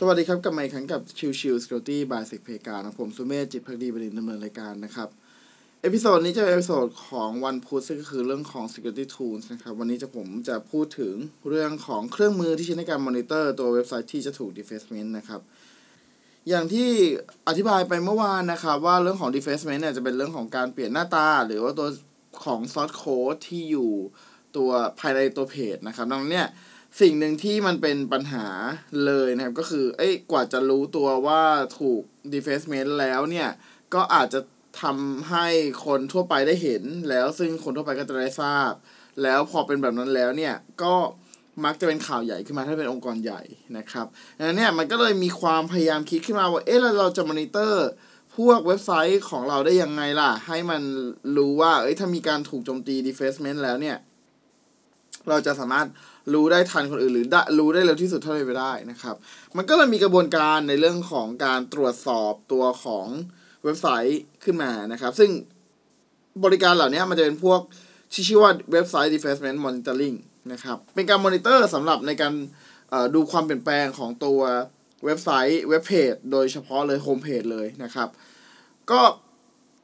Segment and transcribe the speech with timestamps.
[0.00, 5.08] สวัสดีครับกลับมาอีกครั้งกับ Chill Chill Security by สิกเพกาผมสุเมธจิตภักดีบดินทร์ดำเนินรายการนะครับ
[5.82, 11.14] episode นี้จะเป็น episode ของวันพุธซึ่งก็คือเรื่องของ security tools นะครับวันนี้จะผมจะพูดถึง
[11.48, 15.40] เรื่องของเครื่องมือที่ใช้ในการมอนิเตอร์ตัวเว็บไซต์ที่จะถูก defacement นะครับ
[16.48, 16.90] อย่างที่
[17.48, 21.88] อธิบายไปเมื่อวานนะครับว่าเรื่องของ defacement เนี่ยจะเป็นเรื่องของการเปลี่ยนหน้าตา หรือว่าตัว
[22.44, 23.90] ของ source code ที่อยู่
[24.56, 26.48] ตัวภายในตัวเพจนะครับดังนั้นเนี่ย
[27.00, 28.46] สิ่งหนึ่งที่มันเป็นปัญหา
[29.06, 31.42] เลยนะครับ ก็คือ เอ้ยกว่าจะรู้ตัวว่า
[31.78, 32.02] ถูก
[32.34, 33.48] defacement แล้วเนี่ย
[33.94, 34.40] ก็อาจจะ
[34.82, 35.46] ทำให้
[35.86, 38.72] คนทั่วไปได้เห็นแล้วซึ่งคนทั่วไปก็จะได้ทราบ
[39.22, 40.94] แล้วพอเป็นแบบนั้นแล้วเนี่ย ก็
[41.64, 43.42] มักจะเป็นข่าวใหญ่ขึ้นมาถ้าเป็นองค์กรใหญ่
[43.76, 47.86] นะครับดังนั้นเนี่ยมันก็เลยมีความพยายามคิดขึ้นมาว่า เอ๊ะแล้วเราจะมอนิเตอร์
[48.36, 50.82] พวกเว็บไซต์ของเราได้ยังไงล่ะ ให้มัน
[51.36, 53.96] รู้ว่า เอ้ยถ้ามีการถูกโจมตี defacement แล้วเนี่ย
[55.28, 55.86] เราจะสามารถ
[56.34, 59.16] รู้ได้ทันคนอื่นหรือได้รู้ได้เร็วที่สุดเท่าที่ไปได้นะครับ
[59.56, 63.06] มันก็เลยมีกระบวนการในเรื่องของการตรวจสอบตัวของ
[63.64, 65.30] เว็บไซต์ขึ้นมานะครับ ซึ่ง
[66.44, 67.60] บริการเหล่านี้มันจะเป็นพวก
[68.12, 70.16] ที่ชื่อว่าเว็บไซต์ defacement monitoring
[70.52, 72.32] นะครับ เป็นการมอนิเตอร์สำหรับในการ
[73.14, 74.40] ดูความเปลี่ยนแปลงของตัว
[75.04, 78.08] เว็บไซต์เว็บเพจโดยเฉพาะเลยโฮมเพจเลยนะครับ
[78.90, 79.02] ก็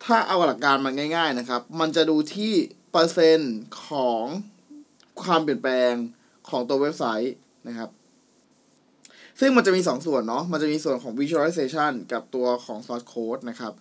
[0.04, 2.52] ถ้าเอาหลักการมันง่าย ๆนะครับ มันจะดูที่
[2.92, 3.56] เปอร์เซ็นต์
[3.88, 4.24] ของ
[5.22, 5.92] ความเปลี่ยนแปลง
[6.48, 7.34] ของตัวเว็บไซต์
[7.68, 7.90] นะครับ
[9.40, 13.72] ซึ่งมันจะมี 2 ส่วนเนาะ มันจะมีส่วนของ visualization กับตัวของ source code นะครับ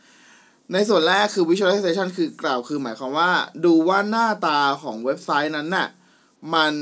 [0.74, 3.32] ในส่วนแรกคือ visualization คือกล่าวคือหมายความว่า
[3.66, 5.88] ดูว่าหน้าตาของเว็บไซต์นั้นน่ะ
[6.56, 6.74] มัน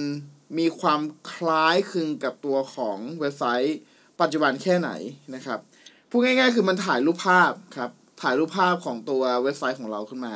[0.58, 3.78] มีความคล้ายคลึงกับตัวของเว็บไซต์
[4.22, 4.92] ปัจจุบันแค่ไหน
[5.36, 5.60] นะครับ
[6.10, 7.92] พูดง่ายๆ คือมันถ่ายรูปภาพครับ
[8.22, 10.36] ถ่ายรูปภาพของตัวเว็บไซต์ของเราขึ้นมา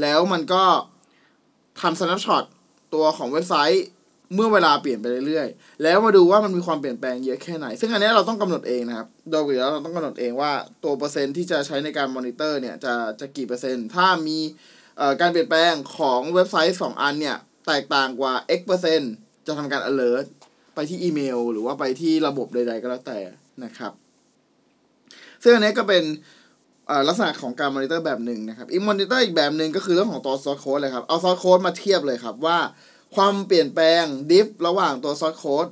[0.00, 0.64] แล้วมันก็
[1.80, 2.44] ทำ snapshot
[2.94, 3.84] ตัวของเว็บไซต์
[4.34, 10.52] เมื่อเวลาเปลี่ยนไปเรื่อยๆ แล้วมาดูว่ามันมีความเปลี่ยนแปลงเยอะแค่ไหน ซึ่งอันนี้เราต้องกำหนดเองนะครับ โดยปกติแล้วเราต้องกำหนดเองว่า
[10.84, 14.38] ตัวเปอร์เซ็นต์ที่จะใช้ในการมอนิเตอร์เนี่ยจะจะกี่เปอร์เซ็นต์ ถ้ามี
[15.20, 17.36] การเปลี่ยนแปลงของเว็บไซต์ 2 อันเนี่ย
[17.66, 19.12] แตกต่างกว่า x เปอร์เซ็นต์
[19.46, 20.26] จะทำการ alert
[20.74, 23.20] ไปที่อีเมล หรือว่าไปที่ระบบใด ๆ ก็แล้วแต่
[23.64, 23.92] นะครับ
[25.42, 26.04] ซึ่งอันนี้ก็เป็น
[27.08, 32.58] ลักษณะของการมอนิเตอร์แบบหนึ่งนะครับอีกมอนิเตอร์อีกแบบหนึ่งก็คือเรื่องของตัว source code เลยครับ เอา source code มาเทียบเลยครับว่า
[33.14, 35.66] ความเปลี่ยนแปลง diff ระหว่างตัว source code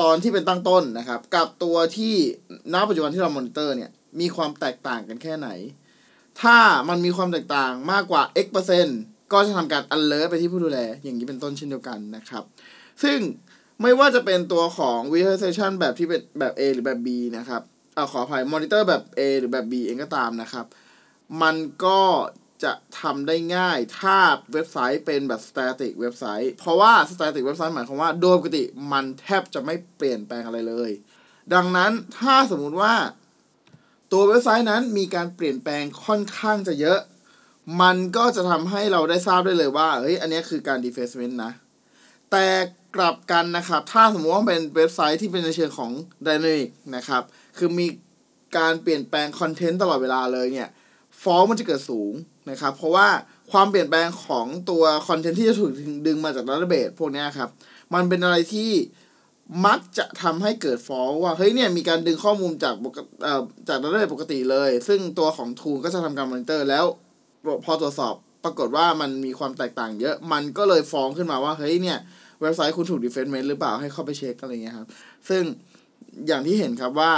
[0.00, 2.14] ตอนที่เป็นตั้งต้นนะครับ กับตัวที่
[2.72, 3.90] ณปัจจุบันที่เรามอนิเตอร์เนี่ย
[4.20, 5.48] มีความแตกต่างกันแค่ไหน
[6.42, 6.56] ถ้า
[6.88, 9.00] มันมีความแตกต่างมากกว่า x เปอร์เซ็นต์
[9.32, 12.44] ก็จะทำการ alert ไปที่ผู้ดูแล อย่างนี้เป็นต้นเช่นเดียวกันนะครับ
[13.02, 13.18] ซึ่ง
[13.82, 17.62] ไม่ว่าจะเป็นตัวของ visualization แบบที่เป็นแบบ A หรือแบบ B นะครับ
[17.96, 20.66] ออขออภัยมอนิเตอร์แบบ A หรือแบบ B เองก็ตามนะครับ
[21.42, 22.00] มันก็
[22.64, 24.16] จะทำได้ง่ายถ้า
[24.52, 30.90] เว็บไซต์เป็นแบบ static เว็บไซต์ เพราะว่า static เว็บไซต์หมายความว่าโดยปกติมันแทบจะไม่เปลี่ยนแปลงอะไรเลย
[31.54, 32.94] ดังนั้นถ้าสมมุติว่า
[34.12, 37.00] ตัวเว็บไซต์นั้นมีการเปลี่ยนแปลงค่อนข้างจะเยอะ
[37.82, 41.52] มันก็จะทำให้เราได้ทราบได้เลยว่าเฮ้ยอันนี้คือการ defacement นะ
[42.30, 42.46] แต่
[42.96, 45.90] กลับกันนะครับ ถ้าสมมติว่าเป็นเว็บไซต์ที่เป็นในเชิงของ
[46.26, 47.22] dynamic นะครับ
[47.58, 47.86] คือมี
[48.58, 50.68] การเปลี่ยนแปลง content ตลอดเวลาเลยเนี่ย
[51.22, 52.12] false มันจะเกิดสูง
[52.50, 53.08] นะครับ เพราะว่า
[53.52, 55.72] ความเปลี่ยนแปลงของตัว content ที่จะถูก
[56.06, 57.48] ดึงมาจาก database พวกนี้ครับ
[57.94, 58.70] มันเป็นอะไรที่
[59.66, 62.74] มักจะทำให้เกิด false ว่า เฮ้ยเนี่ยมีการดึงข้อมูลจาก
[63.22, 66.84] เอ่อจาก database ปกติเลย ซึ่งตัวของ tool ก็จะทำการมอนิเตอร์แล้ว
[67.64, 68.14] พอตรวจสอบ
[68.44, 71.98] ปรากฏว่ามันมีความแตกต่างเยอะมันก็เลยฟ้องขึ้นมาว่า เฮ้ยเนี่ย
[72.40, 74.88] เว็บไซต์คุณถูก defacement หรือเปล่าให้เข้าไปเช็คอะไรเงี้ยครับ
[75.28, 75.42] ซึ่ง
[76.26, 77.12] อย่างที่เห็นครับว่า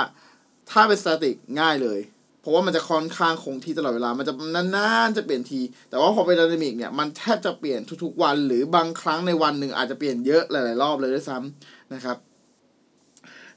[0.70, 2.00] ถ้าเป็น static ง่ายเลย
[2.40, 12.16] เพราะว่ามันจะค่อนข้างคงที่ตลอดเวลา มันจะนานๆจะเปลี่ยนที แต่ว่าพอเป็น dynamic เนี่ย มันแทบจะเปลี่ยนทุกๆวัน หรือบางครั้งในวันหนึ่งอาจจะเปลี่ยนเยอะหลายๆรอบเลยด้วยซ้ำนะครับ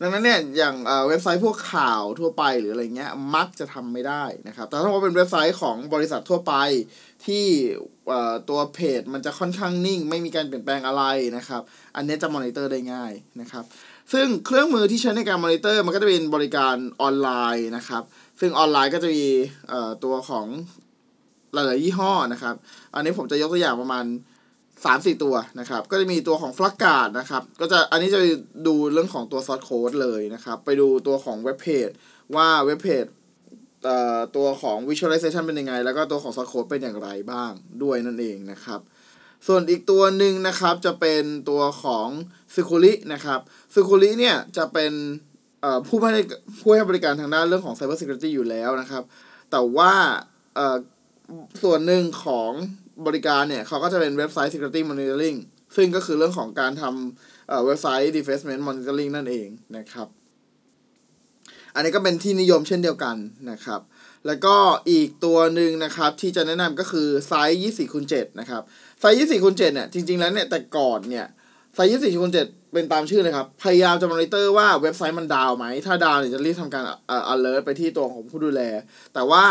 [0.04, 0.76] ดังนั้นเนี่ย อย่าง
[1.08, 6.54] เว็บไซต์พวกข่าวทั่วไปหรืออะไรเงี้ย มักจะทำไม่ได้นะครับ แต่ถ้าว่าเป็นเว็บไซต์ของบริษัททั่วไป
[7.26, 7.46] ที่
[8.50, 11.04] ตัวเพจมันจะค่อนข้างนิ่ง ไม่มีการเปลี่ยนแปลงอะไร
[11.38, 11.62] นะครับ
[11.96, 13.64] อันนี้จะมอนิเตอร์ได้ง่ายนะครับ
[14.14, 18.04] ซึ่งเครื่องมือที่ใช้ในการมอนิเตอร์มันก็จะเป็นบริการออนไลน์นะครับ
[18.40, 19.26] ซึ่งออนไลน์ก็จะมี
[20.04, 20.46] ตัวของ
[21.54, 22.56] หลายๆยี่ห้อนะครับ
[22.96, 24.06] อันนี้ผมจะยกตัวอย่างประมาณ
[24.86, 28.20] สามสี่ตัวนะครับ ก็จะมีตัวของ Fluxguard นะครับ ก็จะอันนี้จะ
[28.68, 31.90] ดูเรื่องของตัว source code เลยนะครับ ไปดูตัวของเว็บเพจ
[32.36, 33.06] ว่าเว็บเพจ
[34.36, 37.52] ตัวของ visualization เป็นยังไง แล้วก็ตัวของซอสโค้ดเป็นอย่างไรบ้าง
[37.84, 38.80] ด้วยนั่นเองนะครับ
[39.48, 42.08] ส่วนอีกตัวหนึ่งนะครับจะเป็นตัวของ
[42.56, 43.40] s e c u r i นะครับ
[43.74, 44.94] s e c u r i เนี่ยจะเป็น
[45.88, 46.22] ผู้ให้
[46.60, 49.04] ผู้ให้บริการทางด้านเรื่องของ Cyber Security อยู่แล้วนะครับ
[49.52, 49.94] แต่ว่า
[51.64, 52.52] ส่วนหนึ่งของ
[53.08, 55.38] บริการเนี่ยเขาก็จะเป็นเว็บไซต์ Security Monitoring
[55.76, 56.84] ซึ่งก็คือเรื่องของการท
[57.48, 59.48] เอ่อเว็บไซต์ defacement monitoring นั่นเอง
[59.78, 60.08] นะครับ
[61.76, 63.16] อันนี้ก็เป็นที่นิยมเช่นเดียวกัน
[63.52, 63.82] นะครับ
[64.28, 64.56] แล้วก็
[64.90, 68.62] อีกตัวหนึ่งนะครับที่จะแนะนำก็คือ Site24คูณ7นะครับ
[69.00, 71.26] Site24คูณ7เนี่ยจริง ๆ แล้วเนี่ยแต่ก่อนเนี่ย
[71.76, 78.62] Site24คูณ7เป็นตามชื่อเลยครับ พยายามจะมอนิเตอร์ว่าเว็บไซต์มัน down ไหม ถ้า down เนี่ยจะรีบทำการเอ่อ alert ไปที่ตัวของผู้ดูแล
[79.14, 79.46] แต่ว่า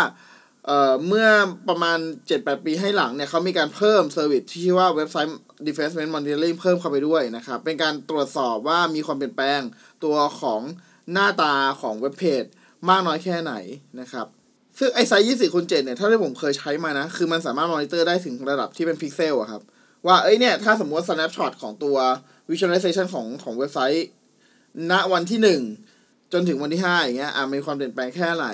[0.67, 1.29] เอ่อเมื่อ
[1.69, 1.99] ประมาณ
[2.31, 5.39] 7-8 ปีให้หลังเนี่ยเขามีการเพิ่ม service ที่ชื่อว่าเว็บไซต์
[5.69, 9.61] defacement monitoring เพิ่มเข้าไปด้วยนะครับ เป็นการตรวจสอบว่ามีความเปลี่ยนแปลง
[10.05, 10.61] ตัวของ
[11.13, 12.45] หน้าตาของเว็บเพจ
[12.89, 13.55] มากน้อยแค่ไหน
[14.01, 14.27] นะครับ
[14.83, 19.63] ซึ่งไอ Site24คูณ7เนี่ยเท่าที่ผมเคยใช้มานะ คือมันสามารถมอนิเตอร์ได้ถึงระดับที่เป็นพิกเซลอะครับ
[20.07, 21.97] ว่า เอ้ยเนี่ย ถ้าสมมติ snapshot ของตัว
[22.51, 24.07] visualization ของของเว็บไซต์
[24.91, 28.47] ณวันที่1จนถึงวันที่5อย่างเงี้ยอะมีความเปลี่ยนแปลงแค่ไหน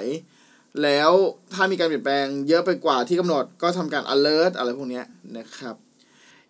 [0.83, 1.11] แล้ว
[1.55, 5.05] ถ้ามีการเปลี่ยนแปลงเยอะไปกว่าที่กำหนดก็ทำการ alert อะไรพวกเนี้ย
[5.39, 5.75] นะครับ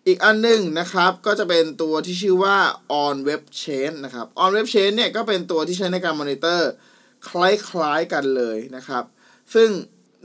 [0.07, 2.57] อีกอันหนึ่งนะครับก็จะเป็นตัวที่ชื่อว่า
[3.03, 6.69] OnWebChange นะครับ OnWebChange เนี่ยก็เป็นตัวที่ใช้ในการมอนิเตอร์
[7.27, 9.03] คล้ายๆกันเลยนะครับ
[9.53, 9.69] ซึ่ง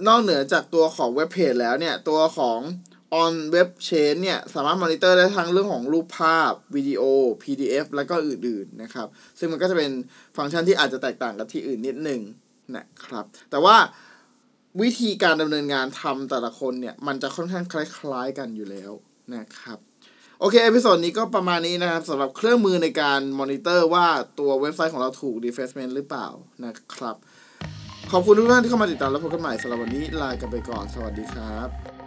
[0.06, 2.60] นอกเหนือจากตัวของเว็บเพจแล้วเนี่ย ตัวของ
[3.22, 7.02] OnWebChange เนี่ย สามารถมอนิเตอร์ได้ทั้งเรื่องของรูปภาพ วิดีโอ
[7.42, 9.08] PDF แล้วก็อื่นๆนะครับ
[9.38, 9.90] ซึ่งมันก็จะเป็น
[10.36, 12.20] ฟังก์ชันที่อาจจะแตกต่างกับที่อื่นนิดหนึ่ง
[12.76, 13.76] นะครับ แต่ว่า
[14.82, 18.92] วิธีการดำเนินงานทำแต่ละคนเนี่ย มันจะค่อนข้างคล้าย ๆ กันอยู่แล้ว
[19.34, 19.78] นะครับ
[20.40, 24.06] โอเค episode นี้ก็ประมาณนี้นะครับสำหรับเครื่องมือในการมอนิเตอร์ว่า
[24.38, 26.28] ตัวเว็บไซต์ของเราถูก defacement หรือเปล่า
[26.64, 27.16] นะครับ
[28.12, 32.01] ขอบคุณทุกท่านที่เข้ามาติดตามและพบกันใหม่สำหรับวันนี้ลากันไปก่อน สวัสดีครับ